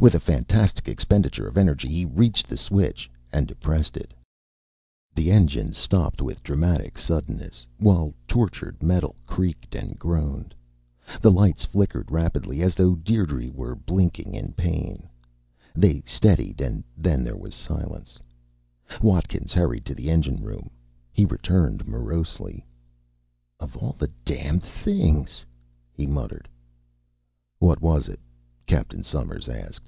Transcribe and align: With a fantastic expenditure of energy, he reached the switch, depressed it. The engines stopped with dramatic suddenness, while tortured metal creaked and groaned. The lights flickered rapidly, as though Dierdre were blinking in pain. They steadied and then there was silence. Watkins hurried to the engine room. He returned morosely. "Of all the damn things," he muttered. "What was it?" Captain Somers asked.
With 0.00 0.14
a 0.16 0.20
fantastic 0.20 0.88
expenditure 0.88 1.46
of 1.46 1.56
energy, 1.56 1.86
he 1.86 2.04
reached 2.04 2.48
the 2.48 2.56
switch, 2.56 3.08
depressed 3.30 3.96
it. 3.96 4.12
The 5.14 5.30
engines 5.30 5.76
stopped 5.76 6.20
with 6.20 6.42
dramatic 6.42 6.98
suddenness, 6.98 7.64
while 7.78 8.12
tortured 8.26 8.82
metal 8.82 9.14
creaked 9.28 9.76
and 9.76 9.96
groaned. 9.96 10.56
The 11.20 11.30
lights 11.30 11.64
flickered 11.66 12.10
rapidly, 12.10 12.62
as 12.62 12.74
though 12.74 12.96
Dierdre 12.96 13.48
were 13.52 13.76
blinking 13.76 14.34
in 14.34 14.54
pain. 14.54 15.08
They 15.72 16.02
steadied 16.04 16.60
and 16.60 16.82
then 16.96 17.22
there 17.22 17.36
was 17.36 17.54
silence. 17.54 18.18
Watkins 19.02 19.52
hurried 19.52 19.84
to 19.84 19.94
the 19.94 20.10
engine 20.10 20.42
room. 20.42 20.68
He 21.12 21.24
returned 21.24 21.86
morosely. 21.86 22.66
"Of 23.60 23.76
all 23.76 23.92
the 23.96 24.10
damn 24.24 24.58
things," 24.58 25.46
he 25.92 26.08
muttered. 26.08 26.48
"What 27.60 27.80
was 27.80 28.08
it?" 28.08 28.18
Captain 28.66 29.04
Somers 29.04 29.48
asked. 29.48 29.86